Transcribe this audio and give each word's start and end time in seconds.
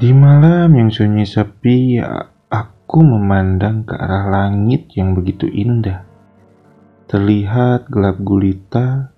Di 0.00 0.16
malam 0.16 0.72
yang 0.80 0.88
sunyi 0.88 1.28
sepi, 1.28 2.00
aku 2.48 2.98
memandang 3.04 3.84
ke 3.84 3.92
arah 3.92 4.32
langit 4.32 4.88
yang 4.96 5.12
begitu 5.12 5.44
indah. 5.44 6.08
Terlihat 7.04 7.92
gelap 7.92 8.16
gulita, 8.24 9.12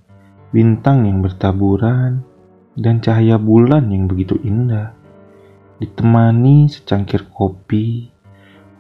bintang 0.51 1.07
yang 1.07 1.23
bertaburan, 1.23 2.27
dan 2.75 2.99
cahaya 2.99 3.39
bulan 3.39 3.95
yang 3.95 4.11
begitu 4.11 4.35
indah. 4.43 4.91
Ditemani 5.79 6.67
secangkir 6.67 7.31
kopi, 7.31 8.11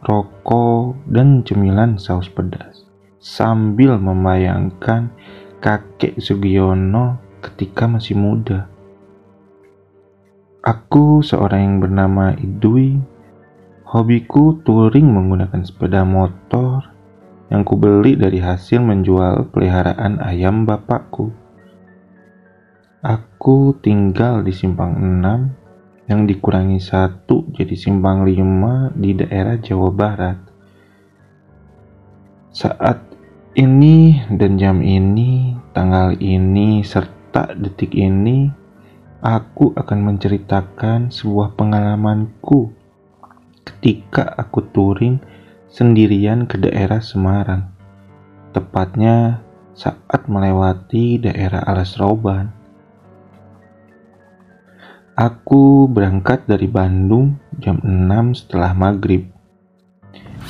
rokok, 0.03 1.07
dan 1.07 1.47
cemilan 1.47 2.03
saus 2.03 2.27
pedas. 2.27 2.83
Sambil 3.23 3.95
membayangkan 4.03 5.07
kakek 5.63 6.19
Sugiono 6.19 7.23
ketika 7.39 7.87
masih 7.87 8.19
muda 8.19 8.72
Aku 10.63 11.27
seorang 11.27 11.61
yang 11.67 11.77
bernama 11.83 12.39
Idui. 12.39 12.95
Hobiku 13.83 14.63
touring 14.63 15.11
menggunakan 15.11 15.59
sepeda 15.67 16.07
motor 16.07 16.87
yang 17.51 17.67
kubeli 17.67 18.15
dari 18.15 18.39
hasil 18.39 18.79
menjual 18.79 19.51
peliharaan 19.51 20.23
ayam 20.23 20.63
bapakku. 20.63 21.35
Aku 23.03 23.75
tinggal 23.83 24.47
di 24.47 24.55
simpang 24.55 24.95
6 25.03 26.07
yang 26.07 26.31
dikurangi 26.31 26.79
satu 26.79 27.51
jadi 27.51 27.75
simpang 27.75 28.23
5 28.23 28.95
di 28.95 29.19
daerah 29.19 29.59
Jawa 29.59 29.91
Barat. 29.91 30.39
Saat 32.55 33.03
ini 33.59 34.15
dan 34.31 34.63
jam 34.63 34.79
ini, 34.79 35.59
tanggal 35.75 36.15
ini, 36.23 36.87
serta 36.87 37.51
detik 37.59 37.99
ini, 37.99 38.62
aku 39.23 39.71
akan 39.79 39.99
menceritakan 40.03 41.15
sebuah 41.15 41.55
pengalamanku 41.55 42.75
ketika 43.63 44.27
aku 44.35 44.67
touring 44.75 45.23
sendirian 45.71 46.51
ke 46.51 46.59
daerah 46.59 46.99
Semarang. 46.99 47.71
Tepatnya 48.51 49.41
saat 49.79 50.27
melewati 50.27 51.23
daerah 51.23 51.63
Alas 51.63 51.97
Roban. 51.97 52.51
Aku 55.15 55.87
berangkat 55.87 56.45
dari 56.51 56.67
Bandung 56.67 57.39
jam 57.63 57.79
6 57.79 58.43
setelah 58.43 58.75
maghrib. 58.75 59.31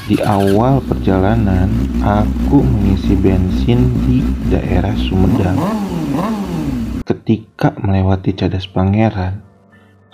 Di 0.08 0.16
awal 0.24 0.80
perjalanan, 0.80 1.68
aku 2.00 2.64
mengisi 2.64 3.14
bensin 3.14 3.92
di 4.08 4.24
daerah 4.48 4.96
Sumedang. 4.96 5.60
Ketika 7.02 7.74
melewati 7.82 8.30
cadas 8.30 8.70
pangeran, 8.70 9.42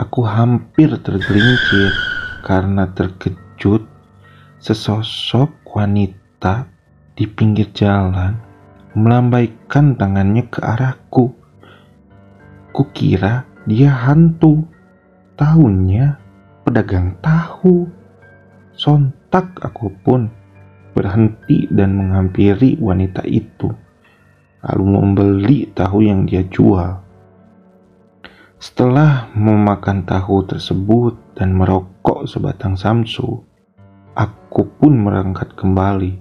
aku 0.00 0.25
hampir 0.25 0.89
tergelincir 1.05 1.92
karena 2.41 2.89
terkejut 2.97 3.84
sesosok 4.56 5.53
wanita 5.69 6.64
di 7.12 7.28
pinggir 7.28 7.69
jalan 7.77 8.41
melambaikan 8.97 10.00
tangannya 10.00 10.48
ke 10.48 10.64
arahku. 10.64 11.36
Kukira 12.72 13.44
dia 13.69 13.92
hantu. 13.92 14.64
Tahunya 15.36 16.16
pedagang 16.64 17.20
tahu. 17.20 17.84
Sontak 18.72 19.61
aku 19.61 19.92
pun 20.03 20.33
berhenti 20.97 21.69
dan 21.69 22.00
menghampiri 22.00 22.81
wanita 22.81 23.22
itu 23.28 23.70
lalu 24.64 24.84
membeli 24.87 25.59
tahu 25.70 26.03
yang 26.03 26.27
dia 26.27 26.42
jual. 26.47 26.98
Setelah 28.59 29.31
memakan 29.39 30.03
tahu 30.03 30.42
tersebut 30.42 31.15
dan 31.39 31.55
merokok 31.55 32.27
sebatang 32.27 32.75
samsu, 32.75 33.39
aku 34.19 34.67
pun 34.67 34.98
berangkat 35.06 35.55
kembali. 35.55 36.19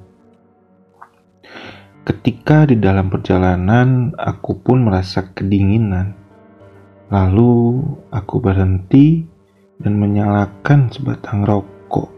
Ketika 2.06 2.69
di 2.69 2.78
dalam 2.78 3.09
perjalanan, 3.09 4.13
aku 4.16 4.53
pun 4.62 4.85
merasa 4.85 5.33
kedinginan. 5.33 6.13
Lalu 7.09 7.81
aku 8.13 8.38
berhenti 8.38 9.25
dan 9.81 9.97
menyalakan 9.97 10.94
sebatang 10.94 11.41
rokok. 11.41 12.13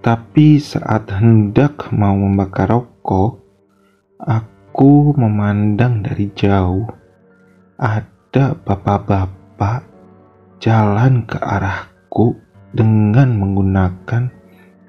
Tapi 0.00 0.56
saat 0.56 1.04
hendak 1.12 1.92
mau 1.92 2.16
membakar 2.16 2.72
rokok, 2.72 3.44
aku 4.24 4.59
Aku 4.70 5.10
memandang 5.18 5.98
dari 5.98 6.30
jauh, 6.38 6.86
ada 7.74 8.54
bapak-bapak 8.54 9.82
jalan 10.62 11.26
ke 11.26 11.42
arahku 11.42 12.38
dengan 12.70 13.34
menggunakan 13.34 14.30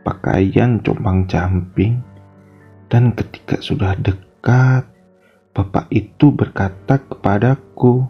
pakaian 0.05 0.77
compang-camping, 0.85 1.97
dan 2.93 3.09
ketika 3.17 3.57
sudah 3.57 3.97
dekat, 3.97 4.85
bapak 5.49 5.89
itu 5.89 6.29
berkata 6.29 7.01
kepadaku, 7.01 8.05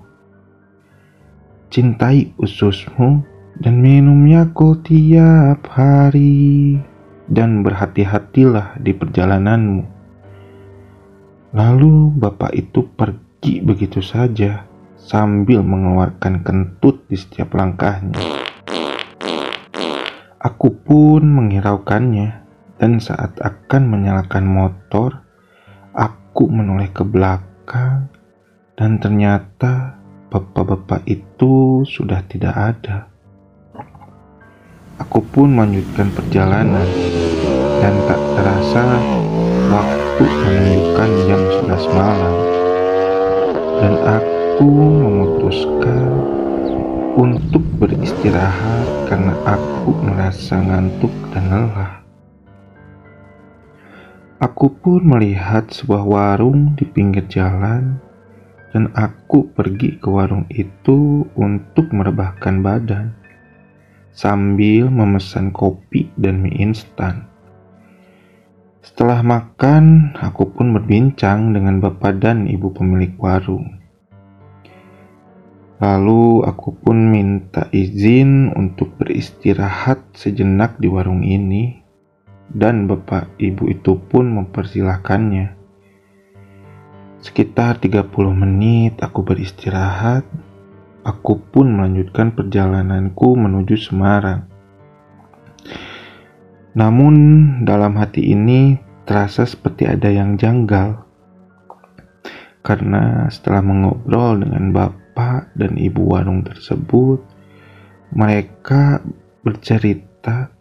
"Cintai 1.71 2.35
ususmu 2.35 3.23
dan 3.63 3.79
minumnya 3.79 4.43
kau 4.51 4.75
tiap 4.75 5.71
hari, 5.71 6.75
dan 7.31 7.63
berhati-hatilah 7.63 8.75
di 8.75 8.91
perjalananmu." 8.91 9.90
Lalu 11.51 12.15
bapak 12.15 12.55
itu 12.55 12.87
pergi 12.95 13.59
begitu 13.59 13.99
saja 13.99 14.63
sambil 14.95 15.59
mengeluarkan 15.59 16.47
kentut 16.47 17.03
di 17.11 17.19
setiap 17.19 17.59
langkahnya. 17.59 18.23
Aku 20.39 20.71
pun 20.71 21.27
menghiraukannya 21.27 22.47
dan 22.79 23.03
saat 23.03 23.35
akan 23.43 23.83
menyalakan 23.83 24.47
motor, 24.47 25.27
aku 25.91 26.47
menoleh 26.47 26.87
ke 26.87 27.03
belakang 27.03 28.07
dan 28.79 29.03
ternyata 29.03 29.99
bapak-bapak 30.31 31.03
itu 31.03 31.83
sudah 31.83 32.23
tidak 32.31 32.55
ada. 32.55 33.11
Aku 35.03 35.19
pun 35.19 35.51
melanjutkan 35.51 36.15
perjalanan 36.15 36.87
dan 37.83 37.93
tak 38.07 38.21
terasa 38.39 38.85
waktu 39.67 40.00
menunjukkan 40.21 41.09
jam 41.25 41.41
11 41.65 41.97
malam 41.97 42.37
dan 43.81 43.93
aku 44.05 44.69
memutuskan 44.69 46.09
untuk 47.17 47.63
beristirahat 47.81 48.85
karena 49.09 49.33
aku 49.49 49.89
merasa 49.97 50.61
ngantuk 50.61 51.09
dan 51.33 51.49
lelah. 51.49 51.93
Aku 54.41 54.73
pun 54.73 55.01
melihat 55.05 55.69
sebuah 55.69 56.05
warung 56.05 56.73
di 56.77 56.85
pinggir 56.85 57.25
jalan 57.25 57.97
dan 58.73 58.93
aku 58.93 59.49
pergi 59.53 59.97
ke 59.97 60.05
warung 60.05 60.45
itu 60.53 61.25
untuk 61.33 61.89
merebahkan 61.89 62.61
badan 62.61 63.13
sambil 64.13 64.89
memesan 64.89 65.49
kopi 65.49 66.13
dan 66.17 66.45
mie 66.45 66.61
instan. 66.61 67.30
Setelah 68.81 69.21
makan, 69.21 70.17
aku 70.17 70.57
pun 70.57 70.73
berbincang 70.73 71.53
dengan 71.53 71.77
bapak 71.77 72.17
dan 72.17 72.49
ibu 72.49 72.73
pemilik 72.73 73.13
warung. 73.21 73.77
Lalu 75.77 76.45
aku 76.45 76.77
pun 76.77 77.09
minta 77.09 77.69
izin 77.69 78.53
untuk 78.53 78.97
beristirahat 78.97 80.01
sejenak 80.17 80.81
di 80.81 80.89
warung 80.89 81.21
ini 81.21 81.81
dan 82.53 82.85
bapak 82.89 83.33
ibu 83.37 83.69
itu 83.69 83.97
pun 83.97 84.29
mempersilahkannya. 84.29 85.57
Sekitar 87.21 87.77
30 87.77 88.09
menit 88.33 88.97
aku 88.97 89.21
beristirahat, 89.21 90.25
aku 91.05 91.37
pun 91.37 91.69
melanjutkan 91.69 92.33
perjalananku 92.33 93.37
menuju 93.37 93.77
Semarang. 93.77 94.50
Namun, 96.71 97.15
dalam 97.67 97.99
hati 97.99 98.31
ini 98.31 98.79
terasa 99.03 99.43
seperti 99.43 99.83
ada 99.89 100.07
yang 100.07 100.39
janggal, 100.39 101.03
karena 102.63 103.27
setelah 103.27 103.59
mengobrol 103.59 104.39
dengan 104.39 104.71
bapak 104.71 105.51
dan 105.57 105.75
ibu 105.75 106.15
warung 106.15 106.45
tersebut, 106.47 107.19
mereka 108.15 109.03
bercerita 109.41 110.53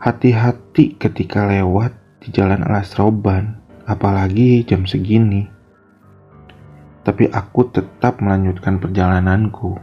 hati-hati 0.00 0.96
ketika 0.96 1.44
lewat 1.48 1.92
di 2.24 2.32
jalan 2.32 2.64
alas 2.64 2.96
roban, 2.96 3.60
apalagi 3.84 4.64
jam 4.64 4.88
segini. 4.88 5.48
Tapi 7.04 7.28
aku 7.28 7.68
tetap 7.68 8.24
melanjutkan 8.24 8.80
perjalananku. 8.80 9.76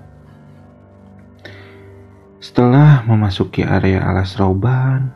Setelah 2.42 3.06
memasuki 3.06 3.62
area 3.62 4.02
alas 4.02 4.34
roban, 4.42 5.14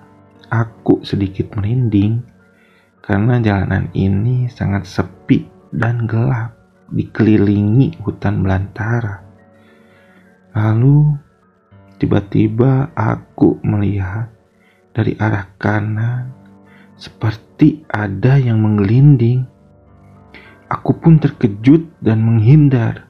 aku 0.54 1.02
sedikit 1.02 1.58
merinding 1.58 2.22
karena 3.02 3.42
jalanan 3.42 3.90
ini 3.98 4.46
sangat 4.46 4.86
sepi 4.86 5.50
dan 5.74 6.06
gelap, 6.06 6.54
dikelilingi 6.94 7.98
hutan 8.06 8.46
belantara. 8.46 9.26
Lalu 10.54 11.18
tiba-tiba 11.98 12.94
aku 12.94 13.58
melihat 13.66 14.30
dari 14.94 15.18
arah 15.18 15.50
kanan 15.58 16.30
seperti 16.94 17.90
ada 17.90 18.38
yang 18.38 18.62
menggelinding. 18.62 19.50
Aku 20.70 20.94
pun 21.02 21.18
terkejut 21.18 21.90
dan 22.06 22.22
menghindar 22.22 23.10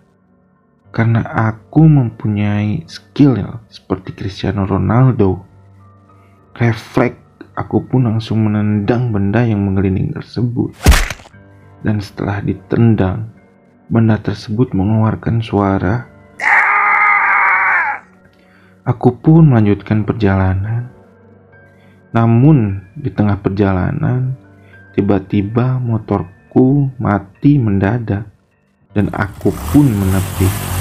karena 0.96 1.28
aku 1.52 1.84
mempunyai 1.92 2.88
skill 2.88 3.36
seperti 3.68 4.16
Cristiano 4.16 4.64
Ronaldo. 4.64 5.44
Refleks 6.56 7.52
aku 7.52 7.84
pun 7.84 8.08
langsung 8.08 8.48
menendang 8.48 9.12
benda 9.12 9.44
yang 9.44 9.60
menggelinding 9.68 10.16
tersebut. 10.16 10.72
Dan 11.84 12.00
setelah 12.00 12.40
ditendang, 12.40 13.28
benda 13.92 14.16
tersebut 14.24 14.72
mengeluarkan 14.72 15.44
suara. 15.44 16.08
Aku 18.88 19.20
pun 19.20 19.52
melanjutkan 19.52 20.08
perjalanan. 20.08 20.88
Namun, 22.16 22.88
di 22.96 23.12
tengah 23.12 23.36
perjalanan, 23.44 24.32
tiba-tiba 24.96 25.76
motorku 25.76 26.88
mati 26.96 27.60
mendadak 27.60 28.32
dan 28.96 29.12
aku 29.12 29.52
pun 29.52 29.84
menepi. 29.92 30.75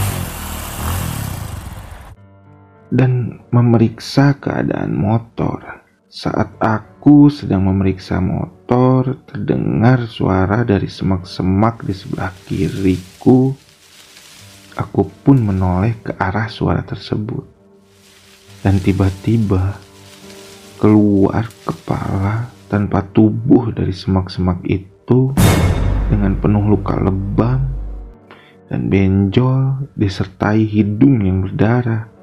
Dan 2.94 3.42
memeriksa 3.50 4.38
keadaan 4.38 4.94
motor. 4.94 5.82
Saat 6.06 6.54
aku 6.62 7.26
sedang 7.26 7.66
memeriksa 7.66 8.22
motor, 8.22 9.18
terdengar 9.26 10.06
suara 10.06 10.62
dari 10.62 10.86
semak-semak 10.86 11.82
di 11.82 11.90
sebelah 11.90 12.30
kiriku. 12.46 13.50
Aku 14.78 15.10
pun 15.26 15.42
menoleh 15.42 15.98
ke 16.06 16.14
arah 16.14 16.46
suara 16.46 16.86
tersebut. 16.86 17.42
Dan 18.62 18.78
tiba-tiba 18.78 19.74
keluar 20.78 21.50
kepala 21.66 22.46
tanpa 22.70 23.02
tubuh 23.10 23.74
dari 23.74 23.90
semak-semak 23.90 24.62
itu 24.70 25.34
dengan 26.06 26.38
penuh 26.38 26.62
luka 26.70 26.94
lebam 26.94 27.74
dan 28.70 28.86
benjol 28.86 29.90
disertai 29.98 30.62
hidung 30.62 31.26
yang 31.26 31.42
berdarah. 31.42 32.13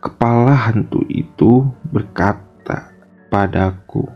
Kepala 0.00 0.56
hantu 0.56 1.04
itu 1.12 1.68
berkata 1.92 2.88
padaku, 3.28 4.08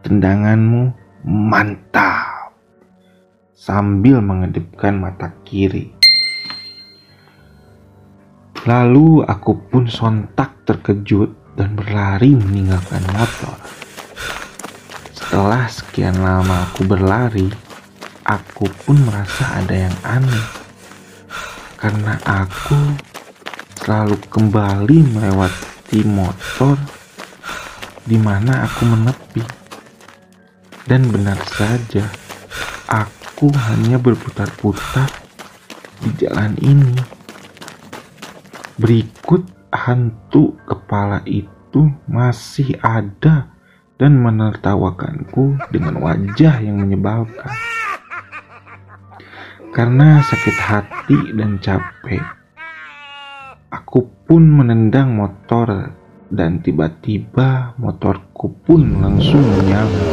"Tendanganmu 0.00 0.96
mantap." 1.28 2.56
Sambil 3.52 4.24
mengedipkan 4.24 4.96
mata 4.96 5.28
kiri. 5.44 5.92
Lalu 8.64 9.28
aku 9.28 9.60
pun 9.68 9.92
sontak 9.92 10.64
terkejut 10.64 11.36
dan 11.52 11.76
berlari 11.76 12.32
meninggalkan 12.32 13.04
motor. 13.12 13.60
Setelah 15.12 15.68
sekian 15.68 16.16
lama 16.16 16.64
aku 16.64 16.88
berlari, 16.88 17.52
aku 18.24 18.64
pun 18.88 18.96
merasa 19.04 19.60
ada 19.60 19.84
yang 19.84 19.96
aneh. 20.00 20.48
Karena 21.76 22.16
aku 22.24 22.76
selalu 23.88 24.20
kembali 24.28 25.16
melewati 25.16 26.04
motor 26.04 26.76
di 28.04 28.20
mana 28.20 28.68
aku 28.68 28.84
menepi. 28.84 29.40
Dan 30.84 31.08
benar 31.08 31.40
saja, 31.48 32.04
aku 32.84 33.48
hanya 33.48 33.96
berputar-putar 33.96 35.08
di 36.04 36.12
jalan 36.20 36.52
ini. 36.60 37.00
Berikut 38.76 39.48
hantu 39.72 40.52
kepala 40.68 41.24
itu 41.24 41.88
masih 42.04 42.76
ada 42.84 43.48
dan 43.96 44.20
menertawakanku 44.20 45.64
dengan 45.72 45.96
wajah 46.04 46.60
yang 46.60 46.76
menyebalkan. 46.76 47.56
Karena 49.72 50.20
sakit 50.20 50.56
hati 50.60 51.32
dan 51.32 51.56
capek, 51.56 52.37
Aku 53.68 54.08
pun 54.24 54.48
menendang 54.48 55.12
motor 55.12 55.92
dan 56.32 56.64
tiba-tiba 56.64 57.76
motorku 57.76 58.48
pun 58.64 58.96
langsung 58.96 59.44
menyala. 59.44 60.08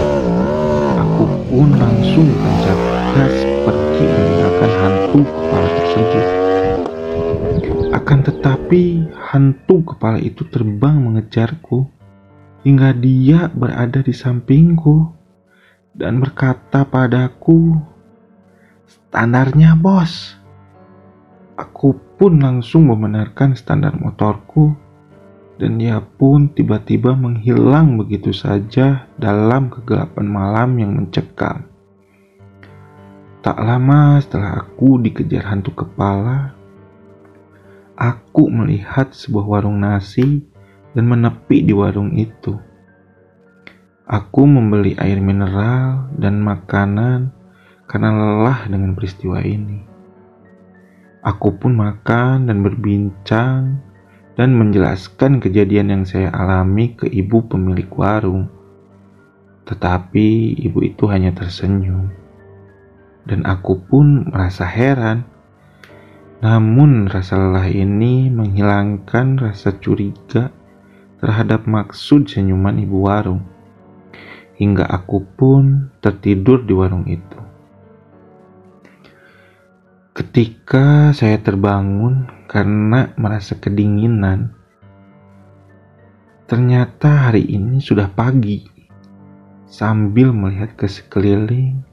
Aku 0.99 1.23
pun 1.47 1.71
langsung 1.79 2.35
tancap 2.35 2.79
gas 3.15 3.35
pergi 3.63 4.03
meninggalkan 4.11 4.71
hantu 4.75 5.19
kepala 5.23 5.69
tersebut. 5.71 6.25
Akan 7.95 8.19
tetapi 8.27 9.07
hantu 9.31 9.87
kepala 9.87 10.19
itu 10.19 10.43
terbang 10.51 10.99
mengejarku 10.99 11.87
hingga 12.67 12.91
dia 12.91 13.47
berada 13.55 14.03
di 14.03 14.11
sampingku 14.11 15.15
dan 15.95 16.19
berkata 16.19 16.83
padaku, 16.83 17.79
"Standarnya, 18.83 19.79
Bos." 19.79 20.43
Aku 21.55 21.95
pun 22.19 22.43
langsung 22.43 22.91
membenarkan 22.91 23.55
standar 23.55 23.95
motorku 23.95 24.75
dan 25.55 25.79
dia 25.79 26.03
pun 26.03 26.51
tiba-tiba 26.51 27.15
menghilang 27.15 27.95
begitu 27.95 28.35
saja 28.35 29.07
dalam 29.15 29.71
kegelapan 29.71 30.27
malam 30.27 30.69
yang 30.75 30.91
mencekam. 30.99 31.63
Tak 33.39 33.55
lama 33.55 34.19
setelah 34.19 34.67
aku 34.67 34.99
dikejar 34.99 35.47
hantu 35.47 35.85
kepala, 35.85 36.51
aku 37.95 38.51
melihat 38.51 39.15
sebuah 39.15 39.45
warung 39.47 39.79
nasi 39.79 40.43
dan 40.91 41.07
menepi 41.07 41.63
di 41.63 41.71
warung 41.71 42.19
itu. 42.19 42.51
Aku 44.03 44.43
membeli 44.43 44.99
air 44.99 45.23
mineral 45.23 46.11
dan 46.19 46.43
makanan 46.43 47.31
karena 47.87 48.11
lelah 48.11 48.67
dengan 48.67 48.91
peristiwa 48.91 49.39
ini. 49.39 49.94
Aku 51.25 51.57
pun 51.57 51.73
makan 51.73 52.45
dan 52.45 52.61
berbincang 52.61 53.81
dan 54.37 54.53
menjelaskan 54.53 55.41
kejadian 55.41 55.89
yang 55.89 56.03
saya 56.05 56.29
alami 56.29 56.93
ke 56.93 57.09
ibu 57.09 57.41
pemilik 57.49 57.89
warung. 57.97 58.45
Tetapi 59.65 60.53
ibu 60.61 60.79
itu 60.85 61.09
hanya 61.09 61.33
tersenyum. 61.33 62.13
Dan 63.25 63.41
aku 63.41 63.81
pun 63.89 64.29
merasa 64.29 64.69
heran. 64.69 65.25
Namun 66.45 67.09
rasa 67.09 67.41
lelah 67.41 67.73
ini 67.73 68.29
menghilangkan 68.29 69.41
rasa 69.41 69.73
curiga 69.81 70.53
terhadap 71.17 71.65
maksud 71.65 72.29
senyuman 72.29 72.77
ibu 72.77 73.01
warung. 73.01 73.41
Hingga 74.61 74.85
aku 74.85 75.25
pun 75.33 75.89
tertidur 76.05 76.61
di 76.69 76.73
warung 76.77 77.09
itu. 77.09 77.44
Ketika 80.15 81.11
saya 81.11 81.35
terbangun 81.43 82.47
karena 82.47 83.11
merasa 83.19 83.59
kedinginan, 83.59 84.55
ternyata 86.47 87.27
hari 87.27 87.43
ini 87.43 87.83
sudah 87.83 88.07
pagi. 88.07 88.63
Sambil 89.67 90.31
melihat 90.31 90.71
ke 90.79 90.87
sekeliling, 90.87 91.83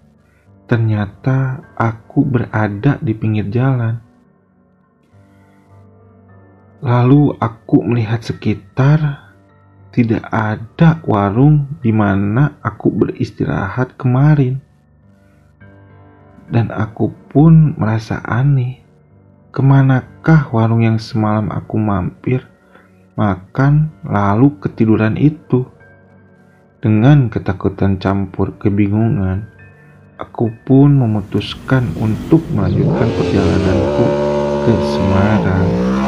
ternyata 0.71 1.67
aku 1.75 2.23
berada 2.23 2.95
di 3.03 3.11
pinggir 3.11 3.51
jalan. 3.51 3.99
Lalu 6.79 7.35
aku 7.43 7.83
melihat 7.83 8.23
sekitar, 8.23 9.35
tidak 9.91 10.23
ada 10.31 11.03
warung 11.11 11.75
di 11.83 11.91
mana 11.91 12.55
aku 12.63 12.87
beristirahat 12.87 13.99
kemarin 13.99 14.63
dan 16.53 16.69
aku 16.69 17.09
pun 17.33 17.73
merasa 17.81 18.21
aneh. 18.21 18.85
Ke 19.49 19.65
manakah 19.65 20.53
warung 20.53 20.85
yang 20.85 21.01
semalam 21.01 21.49
aku 21.49 21.81
mampir, 21.81 22.45
makan, 23.17 23.89
lalu 24.05 24.61
ketiduran 24.61 25.17
itu? 25.17 25.65
Dengan 26.85 27.33
ketakutan 27.33 27.97
campur 27.97 28.57
kebingungan, 28.61 29.49
aku 30.21 30.53
pun 30.69 30.93
memutuskan 30.93 31.89
untuk 31.97 32.45
melanjutkan 32.53 33.09
perjalananku 33.17 34.05
ke 34.63 34.73
Semarang. 34.93 36.02